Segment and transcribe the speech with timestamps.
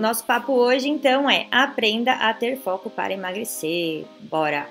[0.00, 4.04] nosso papo hoje então é aprenda a ter foco para emagrecer.
[4.20, 4.68] Bora!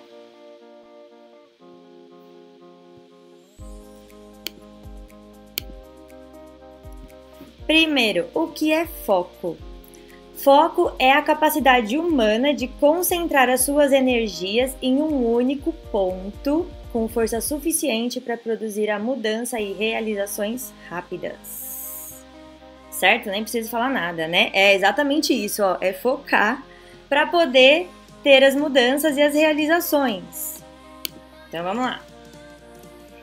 [7.65, 9.55] Primeiro, o que é foco?
[10.33, 17.07] Foco é a capacidade humana de concentrar as suas energias em um único ponto com
[17.07, 21.68] força suficiente para produzir a mudança e realizações rápidas.
[22.99, 23.29] Certo?
[23.29, 24.49] Nem preciso falar nada, né?
[24.51, 26.61] É exatamente isso, ó, é focar
[27.07, 27.89] para poder
[28.21, 30.61] ter as mudanças e as realizações.
[31.47, 32.01] Então vamos lá.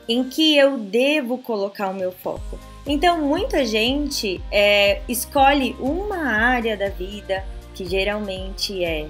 [0.09, 2.57] Em que eu devo colocar o meu foco?
[2.87, 9.05] Então, muita gente é, escolhe uma área da vida, que geralmente é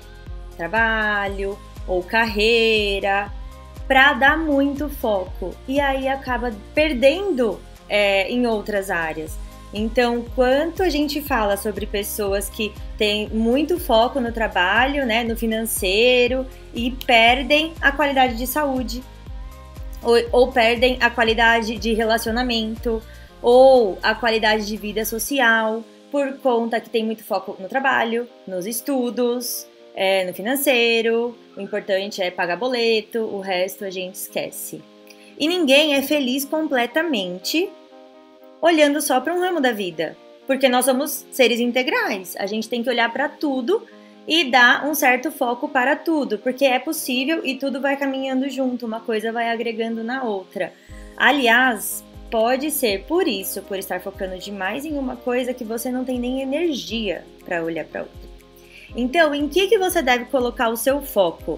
[0.57, 1.57] trabalho
[1.87, 3.31] ou carreira,
[3.87, 7.57] para dar muito foco e aí acaba perdendo
[7.87, 9.46] é, em outras áreas.
[9.73, 15.35] Então, quanto a gente fala sobre pessoas que têm muito foco no trabalho, né, no
[15.35, 19.03] financeiro e perdem a qualidade de saúde,
[20.01, 23.01] ou, ou perdem a qualidade de relacionamento,
[23.41, 28.65] ou a qualidade de vida social, por conta que tem muito foco no trabalho, nos
[28.65, 31.37] estudos, é, no financeiro.
[31.55, 34.81] O importante é pagar boleto, o resto a gente esquece.
[35.37, 37.69] E ninguém é feliz completamente
[38.61, 42.35] olhando só para um ramo da vida, porque nós somos seres integrais.
[42.37, 43.85] A gente tem que olhar para tudo
[44.27, 48.85] e dar um certo foco para tudo, porque é possível e tudo vai caminhando junto,
[48.85, 50.73] uma coisa vai agregando na outra.
[51.15, 56.03] Aliás, Pode ser por isso, por estar focando demais em uma coisa que você não
[56.03, 58.27] tem nem energia para olhar para outra.
[58.95, 61.57] Então, em que, que você deve colocar o seu foco?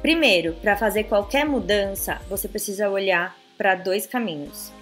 [0.00, 4.72] Primeiro, para fazer qualquer mudança, você precisa olhar para dois caminhos.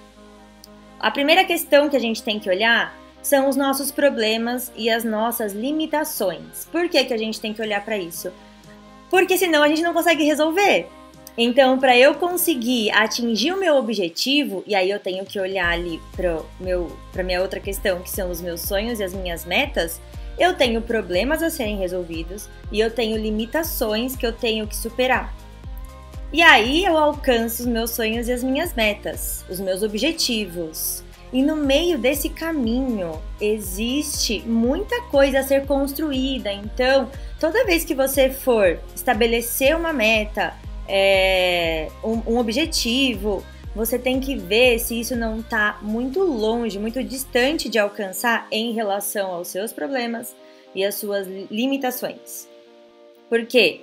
[1.03, 5.03] A primeira questão que a gente tem que olhar são os nossos problemas e as
[5.03, 6.69] nossas limitações.
[6.71, 8.31] Por que, que a gente tem que olhar para isso?
[9.11, 10.87] Porque senão a gente não consegue resolver.
[11.37, 16.01] Então, para eu conseguir atingir o meu objetivo, e aí eu tenho que olhar ali
[16.15, 20.01] para minha outra questão, que são os meus sonhos e as minhas metas,
[20.39, 25.35] eu tenho problemas a serem resolvidos e eu tenho limitações que eu tenho que superar.
[26.33, 31.05] E aí eu alcanço os meus sonhos e as minhas metas, os meus objetivos.
[31.33, 36.53] E no meio desse caminho existe muita coisa a ser construída.
[36.53, 40.55] Então, toda vez que você for estabelecer uma meta,
[40.89, 43.45] é, um, um objetivo,
[43.75, 48.73] você tem que ver se isso não está muito longe, muito distante de alcançar em
[48.73, 50.35] relação aos seus problemas
[50.75, 52.49] e às suas limitações.
[53.29, 53.81] Porque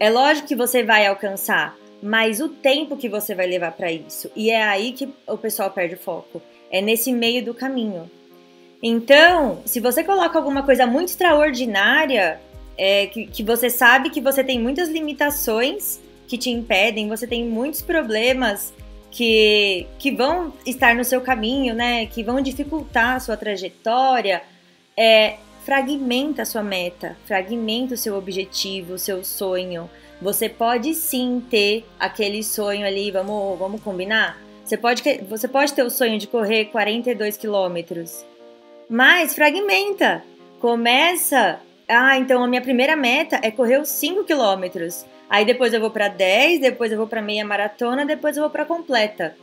[0.00, 4.30] é lógico que você vai alcançar, mas o tempo que você vai levar para isso.
[4.36, 6.42] E é aí que o pessoal perde o foco.
[6.70, 8.10] É nesse meio do caminho.
[8.82, 12.40] Então, se você coloca alguma coisa muito extraordinária,
[12.76, 17.44] é, que, que você sabe que você tem muitas limitações que te impedem, você tem
[17.44, 18.74] muitos problemas
[19.10, 22.06] que, que vão estar no seu caminho, né?
[22.06, 24.42] Que vão dificultar a sua trajetória.
[24.96, 29.88] É, fragmenta a sua meta, fragmenta o seu objetivo, o seu sonho.
[30.20, 34.40] Você pode sim ter aquele sonho ali, vamos, vamos combinar?
[34.64, 38.24] Você pode, você pode ter o sonho de correr 42 quilômetros,
[38.88, 40.24] mas fragmenta.
[40.60, 41.60] Começa.
[41.88, 45.04] Ah, então a minha primeira meta é correr os 5 quilômetros.
[45.28, 48.50] Aí depois eu vou para 10, depois eu vou para meia maratona, depois eu vou
[48.50, 49.36] para completa.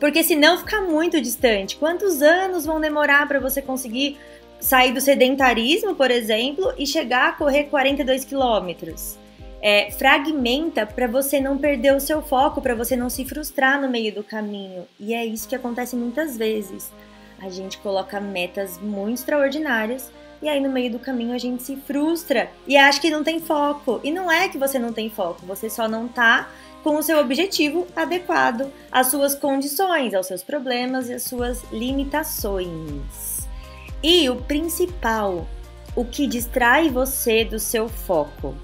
[0.00, 1.76] Porque senão fica muito distante.
[1.76, 4.16] Quantos anos vão demorar para você conseguir
[4.60, 9.18] sair do sedentarismo, por exemplo, e chegar a correr 42 quilômetros?
[9.60, 13.88] É, fragmenta para você não perder o seu foco, para você não se frustrar no
[13.88, 14.86] meio do caminho.
[15.00, 16.92] E é isso que acontece muitas vezes.
[17.40, 21.76] A gente coloca metas muito extraordinárias, e aí no meio do caminho a gente se
[21.76, 24.00] frustra e acha que não tem foco.
[24.04, 26.48] E não é que você não tem foco, você só não tá
[26.82, 33.48] com o seu objetivo adequado às suas condições, aos seus problemas e às suas limitações.
[34.02, 35.48] E o principal,
[35.96, 38.54] o que distrai você do seu foco.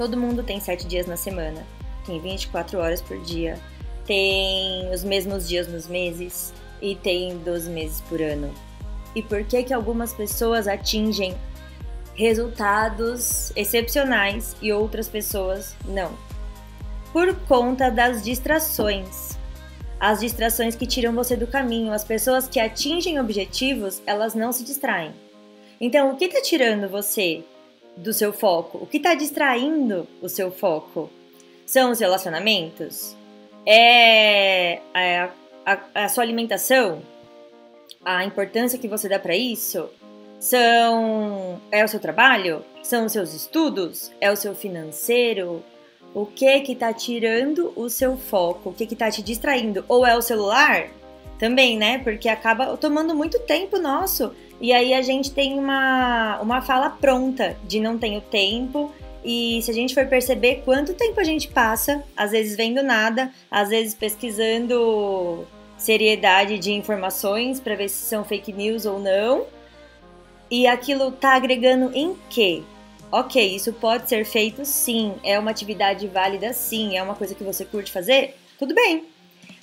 [0.00, 1.62] Todo mundo tem sete dias na semana,
[2.06, 3.58] tem 24 horas por dia,
[4.06, 8.50] tem os mesmos dias nos meses e tem 12 meses por ano
[9.14, 11.36] e por que que algumas pessoas atingem
[12.14, 16.16] resultados excepcionais e outras pessoas não.
[17.12, 19.38] Por conta das distrações.
[20.00, 24.64] As distrações que tiram você do caminho, as pessoas que atingem objetivos, elas não se
[24.64, 25.12] distraem.
[25.78, 27.44] Então, o que está tirando você
[28.00, 28.78] do seu foco?
[28.78, 31.10] O que está distraindo o seu foco?
[31.66, 33.16] São os relacionamentos?
[33.66, 35.30] É a,
[35.66, 37.02] a, a sua alimentação?
[38.04, 39.88] a importância que você dá para isso
[40.38, 42.64] São é o seu trabalho?
[42.82, 44.10] São os seus estudos?
[44.20, 45.62] É o seu financeiro?
[46.14, 48.70] O que que tá tirando o seu foco?
[48.70, 49.84] O que que tá te distraindo?
[49.86, 50.88] Ou é o celular?
[51.38, 51.98] Também, né?
[51.98, 54.34] Porque acaba tomando muito tempo nosso.
[54.60, 58.92] E aí a gente tem uma, uma fala pronta de não tenho tempo.
[59.24, 63.30] E se a gente for perceber quanto tempo a gente passa, às vezes vendo nada,
[63.50, 65.46] às vezes pesquisando
[65.78, 69.46] seriedade de informações para ver se são fake news ou não.
[70.50, 72.62] E aquilo tá agregando em quê?
[73.10, 77.42] Ok, isso pode ser feito sim, é uma atividade válida sim, é uma coisa que
[77.42, 78.36] você curte fazer?
[78.58, 79.04] Tudo bem.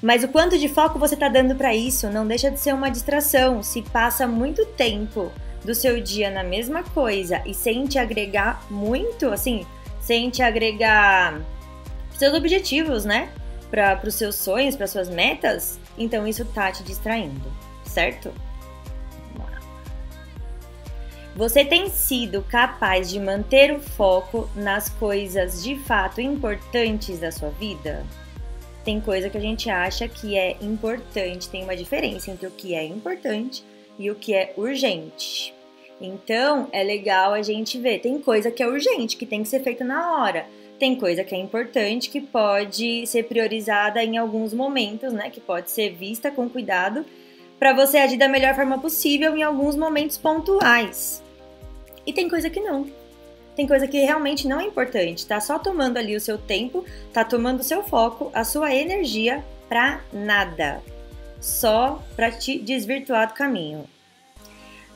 [0.02, 2.90] Mas o quanto de foco você está dando para isso não deixa de ser uma
[2.90, 3.64] distração.
[3.64, 5.32] Se passa muito tempo
[5.64, 9.66] do seu dia na mesma coisa e sem te agregar muito, assim,
[10.00, 11.42] sem te agregar
[12.16, 13.30] seus objetivos, né?
[13.70, 17.52] Para os seus sonhos, para suas metas, então isso tá te distraindo,
[17.84, 18.32] certo?
[21.36, 27.50] Você tem sido capaz de manter o foco nas coisas de fato importantes da sua
[27.50, 28.04] vida?
[28.88, 32.74] Tem coisa que a gente acha que é importante, tem uma diferença entre o que
[32.74, 33.62] é importante
[34.00, 35.54] e o que é urgente.
[36.00, 38.00] Então, é legal a gente ver.
[38.00, 40.46] Tem coisa que é urgente, que tem que ser feita na hora.
[40.80, 45.30] Tem coisa que é importante, que pode ser priorizada em alguns momentos, né?
[45.30, 47.06] Que pode ser vista com cuidado
[47.60, 51.22] para você agir da melhor forma possível em alguns momentos pontuais.
[52.06, 52.88] E tem coisa que não.
[53.58, 57.26] Tem coisa que realmente não é importante, tá só tomando ali o seu tempo, tá
[57.26, 60.80] tomando o seu foco, a sua energia pra nada.
[61.42, 63.86] Só para te desvirtuar do caminho.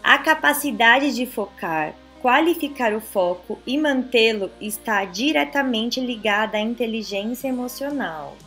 [0.04, 8.38] A capacidade de focar, qualificar o foco e mantê-lo está diretamente ligada à inteligência emocional.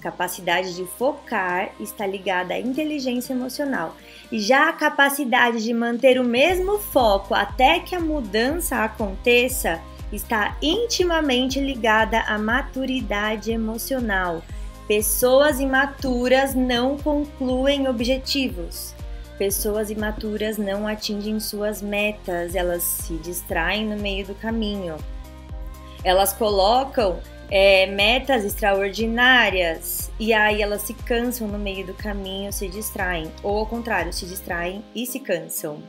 [0.00, 3.94] Capacidade de focar está ligada à inteligência emocional.
[4.32, 9.80] E já a capacidade de manter o mesmo foco até que a mudança aconteça
[10.10, 14.42] está intimamente ligada à maturidade emocional.
[14.88, 18.94] Pessoas imaturas não concluem objetivos.
[19.38, 24.96] Pessoas imaturas não atingem suas metas, elas se distraem no meio do caminho.
[26.02, 27.20] Elas colocam
[27.50, 33.58] é, metas extraordinárias e aí elas se cansam no meio do caminho, se distraem, ou
[33.58, 35.82] ao contrário, se distraem e se cansam.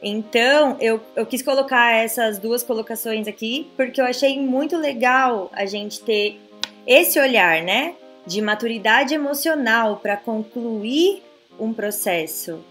[0.00, 5.66] Então, eu, eu quis colocar essas duas colocações aqui porque eu achei muito legal a
[5.66, 6.38] gente ter
[6.86, 7.94] esse olhar, né,
[8.26, 11.22] de maturidade emocional para concluir
[11.58, 12.62] um processo.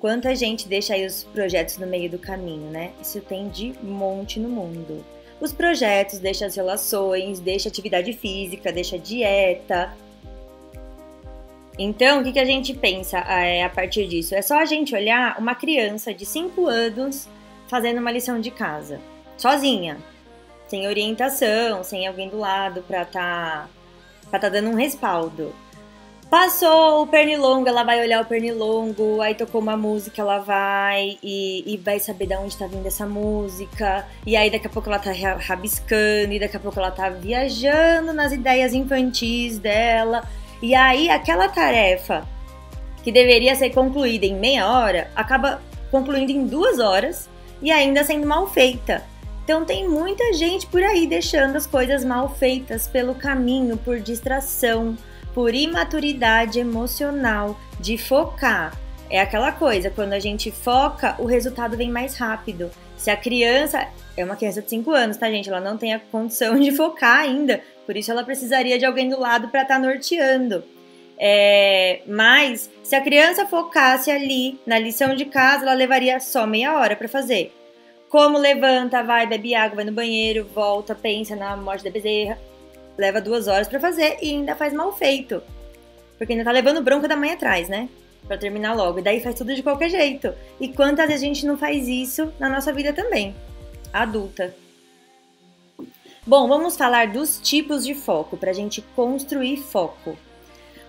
[0.00, 2.92] Quanta gente deixa aí os projetos no meio do caminho, né?
[3.02, 5.04] Isso tem de monte no mundo
[5.40, 9.92] os projetos, deixa as relações, deixa atividade física, deixa dieta.
[11.78, 14.34] Então, o que, que a gente pensa é, a partir disso?
[14.34, 17.28] É só a gente olhar uma criança de 5 anos
[17.68, 19.00] fazendo uma lição de casa,
[19.36, 19.98] sozinha,
[20.66, 23.68] sem orientação, sem alguém do lado para tá,
[24.28, 25.54] pra tá dando um respaldo.
[26.30, 31.64] Passou o pernilongo, ela vai olhar o pernilongo, aí tocou uma música, ela vai e,
[31.66, 34.06] e, vai saber de onde tá vindo essa música.
[34.26, 38.12] E aí daqui a pouco ela tá rabiscando, e daqui a pouco ela tá viajando
[38.12, 40.22] nas ideias infantis dela.
[40.60, 42.28] E aí aquela tarefa
[43.02, 47.26] que deveria ser concluída em meia hora, acaba concluindo em duas horas
[47.62, 49.02] e ainda sendo mal feita.
[49.44, 54.94] Então tem muita gente por aí deixando as coisas mal feitas pelo caminho, por distração
[55.38, 58.76] por imaturidade emocional, de focar.
[59.08, 62.72] É aquela coisa, quando a gente foca, o resultado vem mais rápido.
[62.96, 65.48] Se a criança é uma criança de 5 anos, tá, gente?
[65.48, 69.20] Ela não tem a condição de focar ainda, por isso ela precisaria de alguém do
[69.20, 70.64] lado para estar tá norteando.
[71.16, 76.76] É, mas se a criança focasse ali na lição de casa, ela levaria só meia
[76.76, 77.54] hora para fazer.
[78.08, 82.36] Como levanta, vai, bebe água, vai no banheiro, volta, pensa na morte da bezerra
[82.98, 85.40] leva duas horas para fazer e ainda faz mal feito.
[86.18, 87.88] Porque ainda tá levando bronca da mãe atrás, né?
[88.26, 88.98] Pra terminar logo.
[88.98, 90.34] E daí faz tudo de qualquer jeito.
[90.60, 93.34] E quantas vezes a gente não faz isso na nossa vida também?
[93.92, 94.54] Adulta.
[96.26, 100.18] Bom, vamos falar dos tipos de foco para a gente construir foco.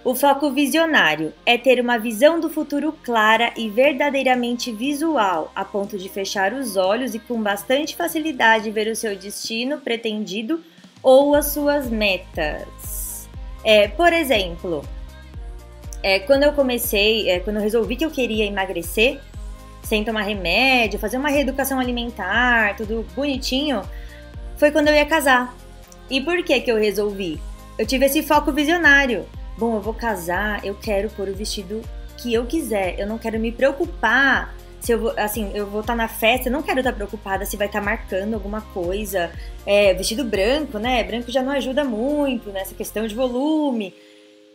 [0.04, 5.98] O foco visionário é ter uma visão do futuro clara e verdadeiramente visual, a ponto
[5.98, 10.64] de fechar os olhos e com bastante facilidade ver o seu destino pretendido
[11.02, 13.28] ou as suas metas.
[13.64, 14.84] É, por exemplo,
[16.02, 19.20] é, quando eu comecei, é, quando eu resolvi que eu queria emagrecer,
[19.84, 23.82] sem tomar remédio, fazer uma reeducação alimentar, tudo bonitinho,
[24.56, 25.56] foi quando eu ia casar.
[26.10, 27.40] E por que que eu resolvi?
[27.78, 29.26] Eu tive esse foco visionário.
[29.58, 31.82] Bom, eu vou casar, eu quero pôr o vestido
[32.18, 35.94] que eu quiser, eu não quero me preocupar se eu vou, assim, eu vou estar
[35.94, 39.32] tá na festa, não quero estar tá preocupada se vai estar tá marcando alguma coisa.
[39.66, 41.04] É, vestido branco, né?
[41.04, 43.94] Branco já não ajuda muito nessa questão de volume.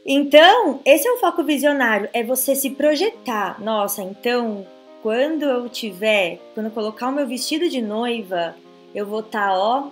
[0.06, 3.60] Então, esse é o foco visionário, é você se projetar.
[3.60, 4.66] Nossa, então,
[5.02, 8.54] quando eu tiver, quando eu colocar o meu vestido de noiva,
[8.94, 9.88] eu vou estar, ó,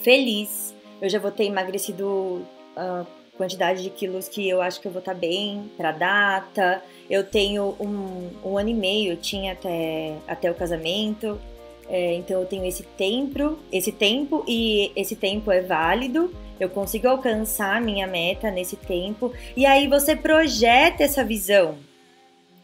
[0.00, 0.74] feliz.
[1.00, 2.46] Eu já vou ter emagrecido
[2.76, 3.04] a
[3.36, 6.82] quantidade de quilos que eu acho que eu vou estar tá bem para data.
[7.08, 11.40] Eu tenho um, um ano e meio, eu tinha até, até o casamento.
[11.88, 16.32] É, então eu tenho esse tempo, esse tempo e esse tempo é válido.
[16.58, 19.32] Eu consigo alcançar minha meta nesse tempo.
[19.56, 21.76] E aí você projeta essa visão.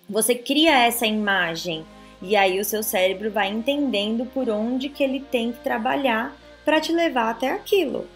[0.08, 1.84] Você cria essa imagem.
[2.22, 6.80] E aí o seu cérebro vai entendendo por onde que ele tem que trabalhar para
[6.80, 8.06] te levar até aquilo.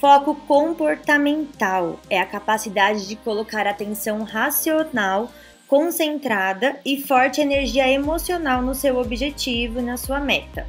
[0.00, 5.30] Foco comportamental é a capacidade de colocar atenção racional,
[5.66, 10.66] concentrada e forte energia emocional no seu objetivo e na sua meta.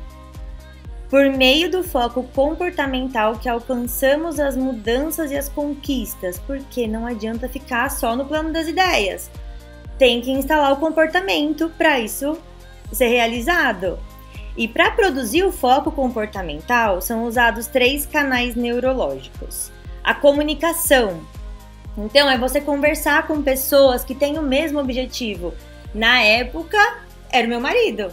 [1.09, 7.49] Por meio do foco comportamental que alcançamos as mudanças e as conquistas, porque não adianta
[7.49, 9.29] ficar só no plano das ideias.
[9.97, 12.37] Tem que instalar o comportamento para isso
[12.93, 13.99] ser realizado.
[14.57, 19.71] E para produzir o foco comportamental, são usados três canais neurológicos:
[20.03, 21.21] a comunicação.
[21.97, 25.53] Então, é você conversar com pessoas que têm o mesmo objetivo.
[25.93, 26.77] Na época,
[27.31, 28.11] era o meu marido,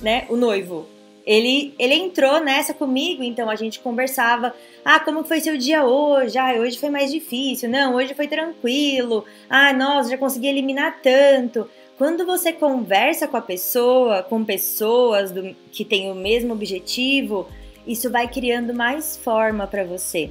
[0.00, 0.26] né?
[0.28, 0.86] O noivo
[1.26, 4.54] ele, ele entrou nessa comigo, então a gente conversava.
[4.84, 6.38] Ah, como foi seu dia hoje?
[6.38, 7.68] Ah, hoje foi mais difícil.
[7.68, 9.24] Não, hoje foi tranquilo.
[9.50, 11.68] Ah, nossa, já consegui eliminar tanto.
[11.96, 17.48] Quando você conversa com a pessoa, com pessoas do, que têm o mesmo objetivo,
[17.86, 20.30] isso vai criando mais forma para você.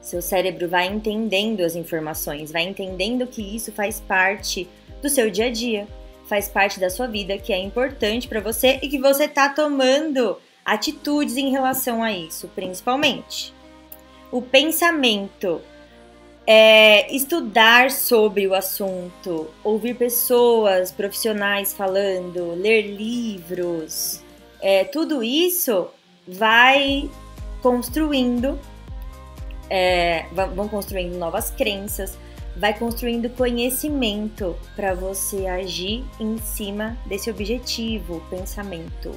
[0.00, 4.68] Seu cérebro vai entendendo as informações, vai entendendo que isso faz parte
[5.00, 5.86] do seu dia a dia
[6.30, 10.38] faz parte da sua vida, que é importante para você e que você está tomando
[10.64, 13.52] atitudes em relação a isso, principalmente.
[14.30, 15.60] O pensamento
[16.46, 24.22] é estudar sobre o assunto, ouvir pessoas profissionais falando, ler livros,
[24.60, 25.88] é, tudo isso
[26.26, 27.10] vai
[27.62, 28.58] construindo,
[29.68, 32.18] é, vão construindo novas crenças,
[32.56, 39.12] vai construindo conhecimento para você agir em cima desse objetivo, pensamento.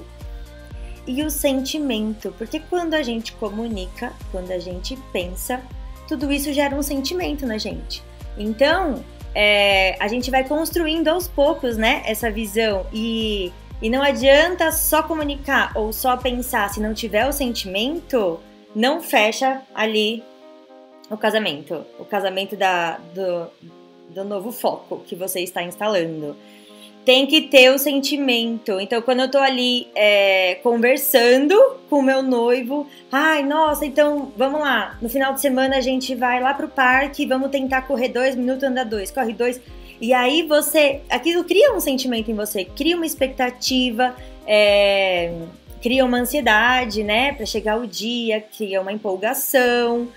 [1.06, 5.62] E o sentimento, porque quando a gente comunica, quando a gente pensa,
[6.08, 8.04] tudo isso gera um sentimento na gente.
[8.38, 13.52] Então, é, a gente vai construindo aos poucos, né, essa visão e
[13.84, 18.40] e não adianta só comunicar ou só pensar, se não tiver o sentimento,
[18.74, 20.24] não fecha ali
[21.10, 23.48] o casamento, o casamento da, do,
[24.10, 26.34] do novo foco que você está instalando.
[27.06, 28.80] Tem que ter o sentimento.
[28.80, 31.56] Então, quando eu tô ali é, conversando
[31.90, 34.98] com o meu noivo, ai, nossa, então vamos lá.
[35.02, 38.64] No final de semana a gente vai lá pro parque, vamos tentar correr dois minutos,
[38.64, 39.60] andar dois, corre dois.
[40.00, 44.16] E aí você, aquilo cria um sentimento em você, cria uma expectativa,
[44.48, 45.34] é,
[45.82, 50.08] cria uma ansiedade, né, para chegar o dia, cria uma empolgação.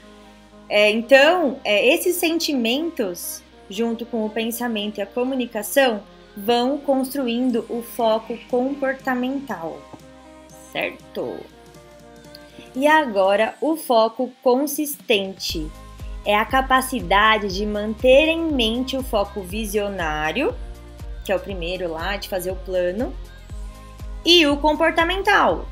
[0.68, 6.02] É, então, é, esses sentimentos, junto com o pensamento e a comunicação,
[6.36, 9.80] vão construindo o foco comportamental,
[10.72, 11.38] certo?
[12.74, 15.66] E agora, o foco consistente
[16.26, 20.54] é a capacidade de manter em mente o foco visionário,
[21.24, 23.14] que é o primeiro lá, de fazer o plano,
[24.24, 25.66] e o comportamental,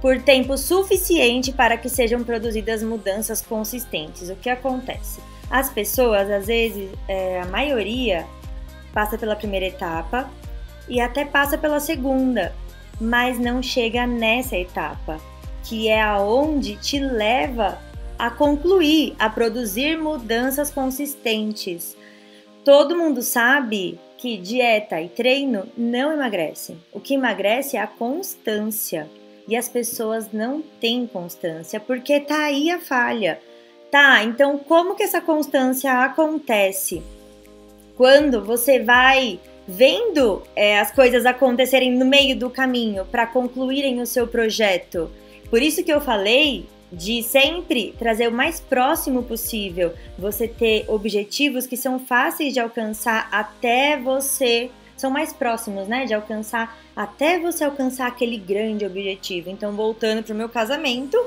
[0.00, 4.28] por tempo suficiente para que sejam produzidas mudanças consistentes.
[4.28, 5.20] O que acontece?
[5.48, 8.26] As pessoas, às vezes, é, a maioria,
[8.92, 10.30] passa pela primeira etapa
[10.88, 12.52] e até passa pela segunda,
[13.00, 15.18] mas não chega nessa etapa,
[15.64, 17.78] que é aonde te leva
[18.18, 21.96] a concluir, a produzir mudanças consistentes.
[22.64, 26.78] Todo mundo sabe que dieta e treino não emagrecem.
[26.92, 29.08] O que emagrece é a constância
[29.48, 33.40] e as pessoas não têm constância, porque tá aí a falha.
[33.90, 37.02] Tá, então como que essa constância acontece?
[38.00, 39.38] Quando você vai
[39.68, 45.10] vendo é, as coisas acontecerem no meio do caminho para concluírem o seu projeto.
[45.50, 51.66] Por isso que eu falei de sempre trazer o mais próximo possível, você ter objetivos
[51.66, 57.64] que são fáceis de alcançar até você são mais próximos, né, de alcançar até você
[57.64, 59.50] alcançar aquele grande objetivo.
[59.50, 61.18] Então, voltando para o meu casamento,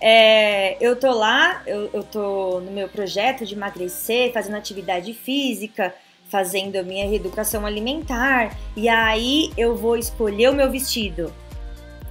[0.00, 5.94] é, eu tô lá, eu, eu tô no meu projeto de emagrecer, fazendo atividade física,
[6.28, 8.56] fazendo a minha reeducação alimentar.
[8.76, 11.32] E aí eu vou escolher o meu vestido.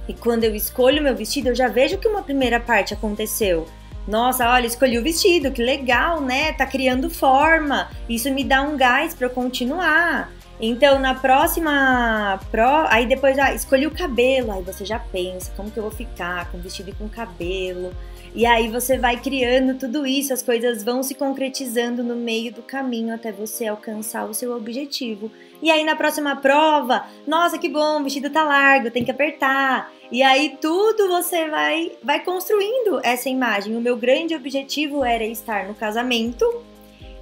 [0.08, 3.66] E quando eu escolho o meu vestido, eu já vejo que uma primeira parte aconteceu.
[4.06, 6.54] Nossa, olha, escolhi o vestido, que legal, né?
[6.54, 7.90] Tá criando forma.
[8.08, 10.32] Isso me dá um gás para continuar.
[10.60, 15.70] Então, na próxima pro, aí depois ah, escolhi o cabelo, aí você já pensa como
[15.70, 17.92] que eu vou ficar com vestido e com cabelo.
[18.34, 22.62] E aí você vai criando tudo isso, as coisas vão se concretizando no meio do
[22.62, 25.30] caminho até você alcançar o seu objetivo.
[25.62, 29.92] E aí na próxima prova, nossa, que bom, o vestido tá largo, tem que apertar.
[30.10, 33.76] E aí tudo você vai vai construindo essa imagem.
[33.76, 36.44] O meu grande objetivo era estar no casamento,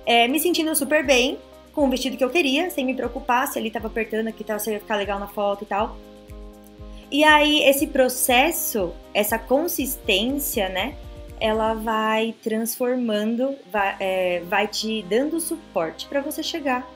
[0.04, 1.38] é, me sentindo super bem,
[1.76, 4.58] com o vestido que eu queria, sem me preocupar se ele tava apertando aqui, tá,
[4.58, 5.94] se ia ficar legal na foto e tal.
[7.12, 10.96] E aí, esse processo, essa consistência, né?
[11.38, 16.90] Ela vai transformando, vai, é, vai te dando suporte para você chegar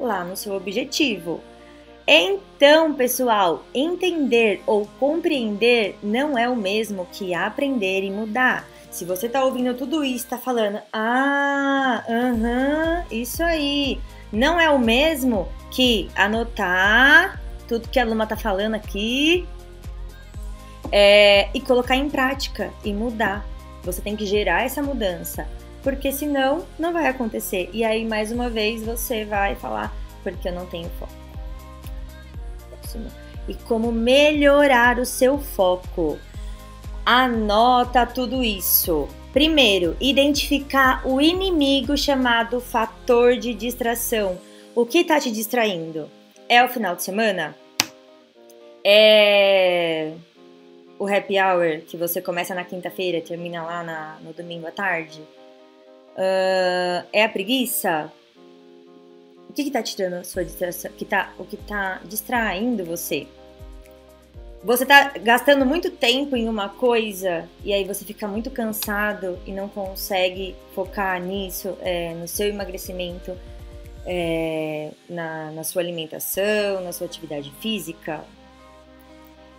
[0.00, 1.42] lá no seu objetivo.
[2.06, 8.66] Então, pessoal, entender ou compreender não é o mesmo que aprender e mudar.
[8.90, 14.00] Se você tá ouvindo tudo isso, tá falando, ah, aham, isso aí,
[14.32, 19.46] não é o mesmo que anotar tudo que a Luma tá falando aqui
[20.90, 23.44] é, e colocar em prática e mudar.
[23.82, 25.46] Você tem que gerar essa mudança,
[25.82, 27.68] porque senão não vai acontecer.
[27.72, 31.12] E aí, mais uma vez, você vai falar, porque eu não tenho foco.
[33.48, 36.18] E como melhorar o seu foco?
[37.04, 39.08] Anota tudo isso.
[39.32, 44.38] Primeiro, identificar o inimigo chamado fator de distração.
[44.74, 46.10] O que está te distraindo?
[46.48, 47.56] É o final de semana?
[48.84, 50.12] É
[50.98, 54.70] o happy hour que você começa na quinta-feira e termina lá na, no domingo à
[54.70, 55.20] tarde?
[56.12, 58.12] Uh, é a preguiça?
[59.48, 60.92] O que, está tirando sua distração?
[61.08, 63.26] Tá, o que está distraindo você?
[64.64, 69.52] Você está gastando muito tempo em uma coisa e aí você fica muito cansado e
[69.52, 73.36] não consegue focar nisso, é, no seu emagrecimento,
[74.06, 78.24] é, na, na sua alimentação, na sua atividade física,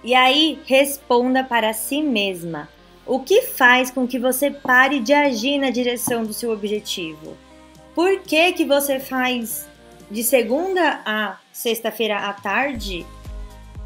[0.03, 2.67] e aí, responda para si mesma.
[3.05, 7.37] O que faz com que você pare de agir na direção do seu objetivo?
[7.95, 9.65] Por que que você faz
[10.11, 13.05] de segunda a sexta-feira à tarde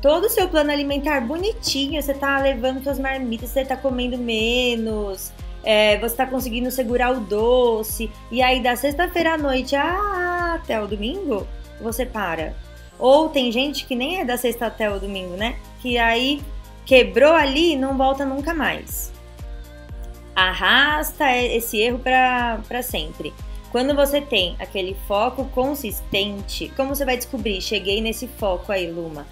[0.02, 2.02] todo o seu plano alimentar bonitinho?
[2.02, 5.32] Você tá levando suas marmitas, você tá comendo menos,
[5.64, 10.88] é, você tá conseguindo segurar o doce, e aí da sexta-feira à noite até o
[10.88, 11.48] domingo,
[11.82, 12.56] você para.
[13.00, 15.58] Ou tem gente que nem é da sexta até o domingo, né?
[15.80, 16.42] que aí
[16.86, 19.12] quebrou ali e não volta nunca mais.
[20.36, 23.34] Arrasta esse erro para sempre.
[23.72, 27.62] Quando você tem aquele foco consistente, como você vai descobrir?
[27.62, 29.26] Cheguei nesse foco aí, Luma.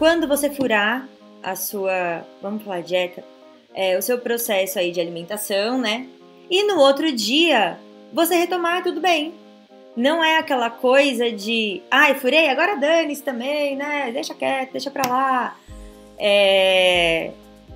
[0.00, 1.06] Quando você furar
[1.42, 3.22] a sua, vamos falar dieta,
[3.74, 6.06] é, o seu processo aí de alimentação, né?
[6.50, 7.78] E no outro dia
[8.10, 9.34] você retomar tudo bem.
[9.94, 14.10] Não é aquela coisa de, ai, furei, agora dane-se também, né?
[14.10, 15.58] Deixa quieto, deixa pra lá.
[16.16, 17.32] É,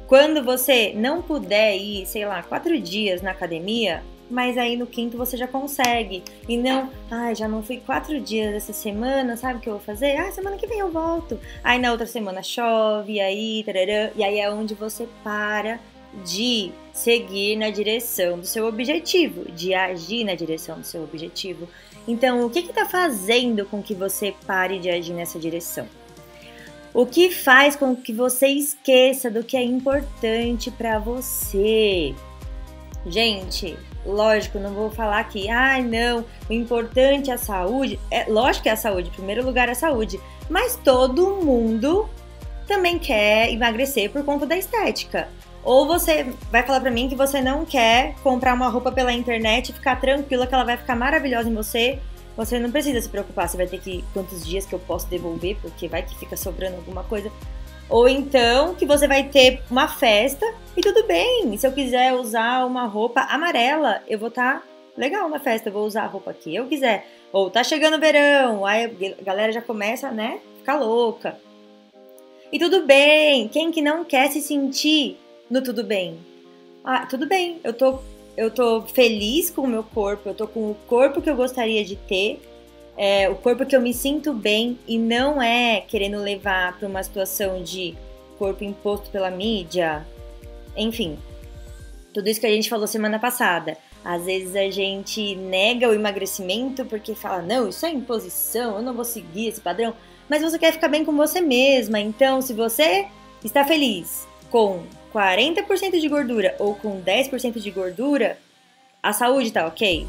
[0.07, 4.03] quando você não puder ir, sei lá, quatro dias na academia,
[4.35, 6.25] mas aí no quinto você já consegue.
[6.49, 9.75] E não, ai, ah, já não fui quatro dias essa semana, sabe o que eu
[9.75, 10.17] vou fazer?
[10.17, 11.39] Ah, semana que vem eu volto.
[11.63, 15.79] Aí na outra semana chove, aí, tarará, e aí é onde você para
[16.25, 21.69] de seguir na direção do seu objetivo, de agir na direção do seu objetivo.
[22.07, 25.87] Então, o que está fazendo com que você pare de agir nessa direção?
[26.93, 32.15] O que faz com que você esqueça do que é importante para você?
[33.07, 37.99] Gente, lógico, não vou falar que, ai ah, não, o importante é a saúde.
[38.11, 40.21] É, lógico que é a saúde, em primeiro lugar é a saúde.
[40.49, 42.09] Mas todo mundo
[42.67, 45.29] também quer emagrecer por conta da estética.
[45.63, 49.71] Ou você vai falar para mim que você não quer comprar uma roupa pela internet
[49.71, 51.99] e ficar tranquila que ela vai ficar maravilhosa em você
[52.37, 55.57] você não precisa se preocupar, você vai ter que quantos dias que eu posso devolver,
[55.61, 57.31] porque vai que fica sobrando alguma coisa.
[57.89, 61.57] Ou então que você vai ter uma festa e tudo bem.
[61.57, 64.63] Se eu quiser usar uma roupa amarela, eu vou estar tá
[64.97, 67.07] legal na festa, eu vou usar a roupa que eu quiser.
[67.33, 71.39] Ou tá chegando o verão, aí a galera já começa, né, ficar louca.
[72.53, 75.17] E tudo bem, quem que não quer se sentir
[75.51, 76.19] no tudo bem?
[76.85, 77.99] Ah, tudo bem, eu tô
[78.37, 81.85] eu tô feliz com o meu corpo, eu tô com o corpo que eu gostaria
[81.85, 82.41] de ter,
[82.97, 87.03] é, o corpo que eu me sinto bem e não é querendo levar para uma
[87.03, 87.95] situação de
[88.39, 90.07] corpo imposto pela mídia,
[90.77, 91.19] enfim,
[92.13, 93.77] tudo isso que a gente falou semana passada.
[94.05, 98.95] Às vezes a gente nega o emagrecimento porque fala, não, isso é imposição, eu não
[98.95, 99.95] vou seguir esse padrão.
[100.29, 101.99] Mas você quer ficar bem com você mesma.
[101.99, 103.07] Então, se você
[103.43, 108.39] está feliz com 40% de gordura ou com 10% de gordura,
[109.03, 110.07] a saúde tá ok.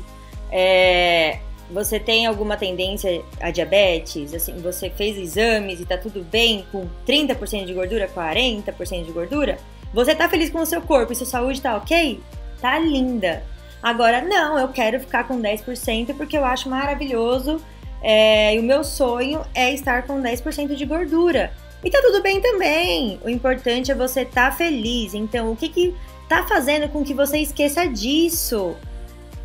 [0.52, 6.65] É, você tem alguma tendência a diabetes, assim, você fez exames e tá tudo bem
[6.71, 9.58] com 30% de gordura, 40% de gordura,
[9.93, 12.19] você tá feliz com o seu corpo e sua saúde tá ok?
[12.62, 13.43] Tá linda.
[13.82, 17.62] Agora, não, eu quero ficar com 10% porque eu acho maravilhoso
[18.01, 21.51] é, e o meu sonho é estar com 10% de gordura.
[21.84, 23.19] E tá tudo bem também.
[23.23, 25.13] O importante é você estar tá feliz.
[25.13, 25.95] Então, o que que
[26.28, 28.75] tá fazendo com que você esqueça disso?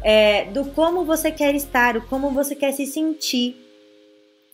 [0.02, 3.56] É, do como você quer estar, o como você quer se sentir.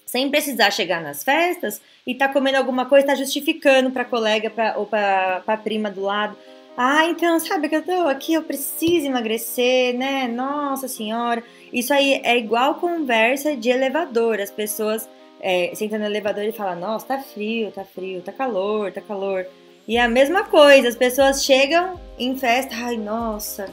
[0.04, 4.76] Sem precisar chegar nas festas e tá comendo alguma coisa, tá justificando pra colega pra,
[4.76, 6.36] ou pra, prima do lado.
[6.76, 10.28] Ah, então, sabe que eu tô aqui, eu preciso emagrecer, né?
[10.28, 11.42] Nossa senhora.
[11.72, 14.40] Isso aí é igual conversa de elevador.
[14.40, 15.08] As pessoas
[15.40, 19.46] é, sentam no elevador e falam, nossa, tá frio, tá frio, tá calor, tá calor.
[19.88, 23.72] E é a mesma coisa, as pessoas chegam em festa, ai, nossa,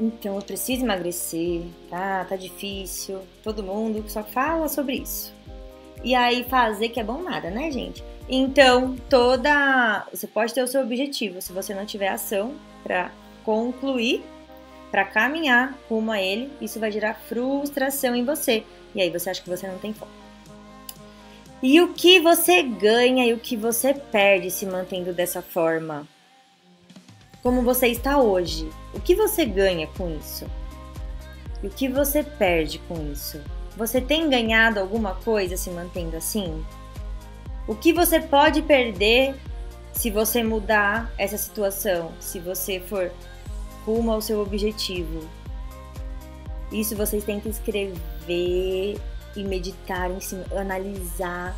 [0.00, 2.24] então eu preciso emagrecer, tá?
[2.24, 3.20] Tá difícil.
[3.42, 5.32] Todo mundo só fala sobre isso.
[6.04, 8.04] E aí fazer que é bom nada, né, gente?
[8.28, 10.06] Então, toda.
[10.12, 11.40] Você pode ter o seu objetivo.
[11.42, 13.10] Se você não tiver ação para
[13.44, 14.22] concluir,
[14.90, 18.64] para caminhar rumo a ele, isso vai gerar frustração em você.
[18.94, 20.12] E aí você acha que você não tem foco.
[21.60, 26.06] E o que você ganha e o que você perde se mantendo dessa forma?
[27.42, 28.68] Como você está hoje?
[28.92, 30.46] O que você ganha com isso?
[31.62, 33.40] E o que você perde com isso?
[33.76, 36.64] Você tem ganhado alguma coisa se mantendo assim?
[37.66, 39.36] O que você pode perder
[39.92, 43.12] se você mudar essa situação, se você for
[43.84, 45.28] rumo ao seu objetivo?
[46.72, 48.98] Isso vocês têm que escrever
[49.36, 51.56] e meditar em cima, analisar,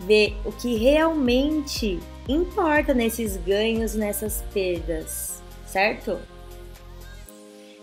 [0.00, 6.18] ver o que realmente importa nesses ganhos, nessas perdas, certo?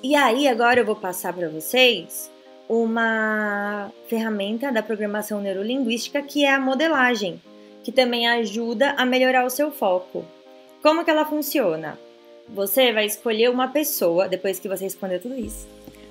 [0.03, 2.31] E aí agora eu vou passar para vocês
[2.69, 7.41] uma ferramenta da programação neurolinguística que é a modelagem
[7.84, 10.25] que também ajuda a melhorar o seu foco.
[10.81, 11.97] Como que ela funciona?
[12.49, 15.67] Você vai escolher uma pessoa, depois que você respondeu tudo isso,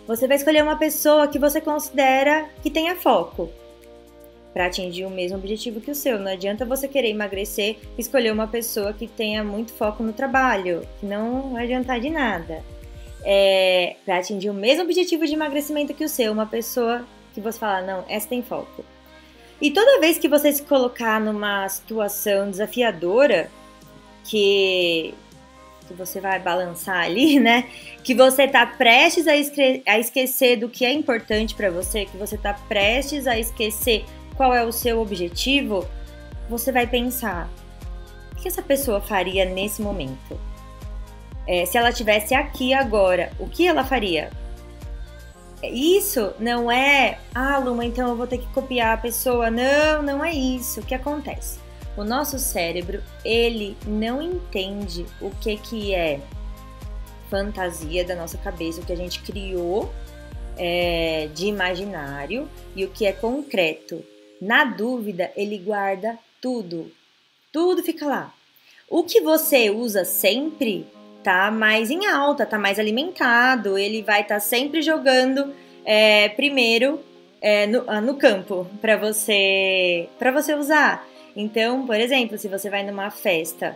[0.07, 3.51] você vai escolher uma pessoa que você considera que tenha foco
[4.55, 6.17] para atingir o mesmo objetivo que o seu.
[6.17, 10.87] Não adianta você querer emagrecer e escolher uma pessoa que tenha muito foco no trabalho,
[11.01, 12.63] que não vai adiantar de nada.
[13.25, 17.59] É, para atingir o mesmo objetivo de emagrecimento que o seu, uma pessoa que você
[17.59, 18.85] fala, não, essa tem foco.
[19.61, 23.51] E toda vez que você se colocar numa situação desafiadora,
[24.25, 25.15] que,
[25.89, 27.69] que você vai balançar ali, né?
[28.05, 32.37] Que você tá prestes a, a esquecer do que é importante para você, que você
[32.37, 34.05] tá prestes a esquecer
[34.37, 35.87] qual é o seu objetivo,
[36.49, 37.49] você vai pensar:
[38.33, 40.39] o que essa pessoa faria nesse momento?
[41.47, 44.31] É, se ela tivesse aqui agora, o que ela faria?
[45.63, 49.51] Isso não é, ah, Luma, então eu vou ter que copiar a pessoa.
[49.51, 50.81] Não, não é isso.
[50.81, 51.59] O que acontece?
[51.97, 56.21] O nosso cérebro, ele não entende o que, que é
[57.31, 59.93] fantasia da nossa cabeça, o que a gente criou
[60.57, 64.05] é, de imaginário e o que é concreto.
[64.45, 66.93] Na dúvida, ele guarda tudo.
[67.51, 68.35] Tudo fica lá.
[68.91, 70.87] O que você usa sempre
[71.23, 77.01] tá mais em alta, tá mais alimentado, ele vai estar tá sempre jogando é, primeiro
[77.41, 81.09] é, no, ah, no campo para você para você usar.
[81.35, 83.75] Então, por exemplo, se você vai numa festa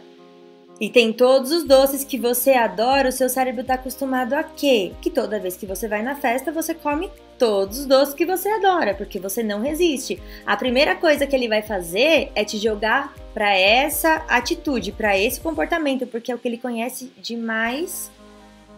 [0.78, 4.92] e tem todos os doces que você adora, o seu cérebro está acostumado a quê?
[5.00, 8.48] Que toda vez que você vai na festa, você come todos os doces que você
[8.48, 10.20] adora, porque você não resiste.
[10.44, 15.40] A primeira coisa que ele vai fazer é te jogar para essa atitude, para esse
[15.40, 18.10] comportamento, porque é o que ele conhece de mais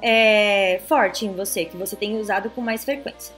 [0.02, 3.34] é, forte em você, que você tem usado com mais frequência.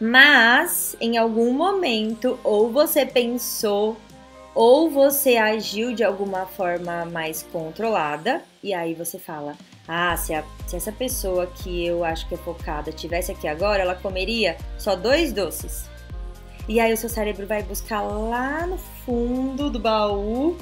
[0.00, 3.96] Mas em algum momento, ou você pensou
[4.54, 9.56] ou você agiu de alguma forma mais controlada, e aí você fala:
[9.88, 13.82] ah, se, a, se, essa pessoa que eu acho que é focada tivesse aqui agora,
[13.82, 15.90] ela comeria só dois doces.
[16.68, 20.56] E aí o seu cérebro vai buscar lá no fundo do baú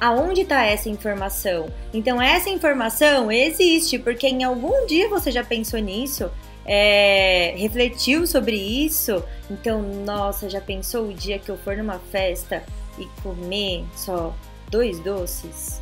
[0.00, 1.70] aonde está essa informação.
[1.92, 6.30] Então essa informação existe porque em algum dia você já pensou nisso,
[6.64, 9.22] é, refletiu sobre isso.
[9.50, 12.62] Então, nossa, já pensou o dia que eu for numa festa
[12.98, 14.34] e comer só
[14.70, 15.79] dois doces?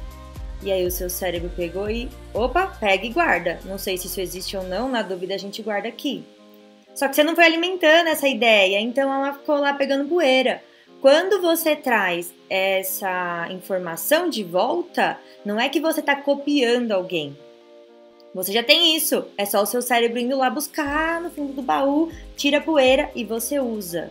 [0.62, 3.60] E aí o seu cérebro pegou e, opa, pega e guarda.
[3.64, 6.24] Não sei se isso existe ou não, na dúvida a gente guarda aqui.
[6.94, 10.62] Só que você não foi alimentando essa ideia, então ela ficou lá pegando poeira.
[11.00, 17.38] Quando você traz essa informação de volta, não é que você está copiando alguém.
[18.34, 19.24] Você já tem isso.
[19.36, 23.10] É só o seu cérebro indo lá buscar no fundo do baú, tira a poeira
[23.14, 24.10] e você usa.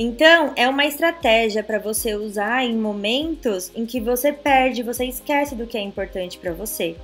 [0.00, 5.56] Então, é uma estratégia para você usar em momentos em que você perde, você esquece
[5.56, 6.96] do que é importante para você.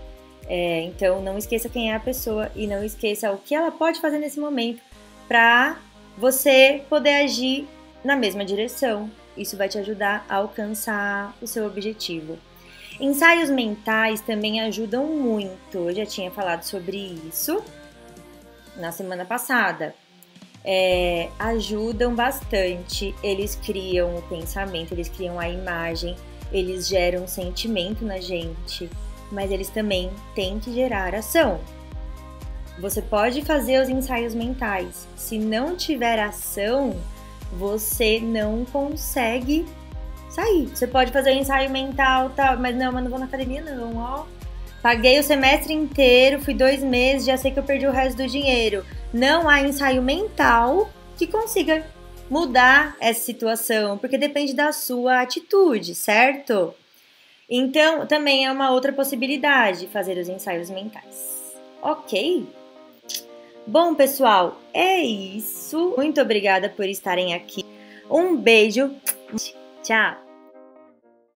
[0.46, 4.00] É, então, não esqueça quem é a pessoa e não esqueça o que ela pode
[4.00, 4.80] fazer nesse momento
[5.26, 5.76] para
[6.16, 7.66] você poder agir
[8.04, 9.10] na mesma direção.
[9.36, 12.38] Isso vai te ajudar a alcançar o seu objetivo.
[13.00, 15.78] Ensaios mentais também ajudam muito.
[15.78, 17.60] Eu já tinha falado sobre isso
[18.76, 19.92] na semana passada
[20.64, 23.14] é, ajudam bastante.
[23.22, 26.16] Eles criam o pensamento, eles criam a imagem,
[26.50, 28.88] eles geram sentimento na gente,
[29.30, 31.60] mas eles também têm que gerar ação.
[32.78, 35.06] Você pode fazer os ensaios mentais.
[35.16, 36.96] Se não tiver ação,
[37.52, 39.64] você não consegue
[40.28, 40.68] sair.
[40.74, 43.96] Você pode fazer o ensaio mental, tá, mas não, mas não vou na academia não,
[43.98, 44.24] ó.
[44.82, 48.28] Paguei o semestre inteiro, fui dois meses, já sei que eu perdi o resto do
[48.28, 51.86] dinheiro não há ensaio mental que consiga
[52.28, 56.74] mudar essa situação, porque depende da sua atitude, certo?
[57.48, 61.54] Então, também é uma outra possibilidade fazer os ensaios mentais.
[61.80, 62.44] Ok?
[63.64, 65.94] Bom, pessoal, é isso.
[65.96, 67.64] Muito obrigada por estarem aqui.
[68.10, 68.90] Um beijo.
[69.82, 70.23] Tchau.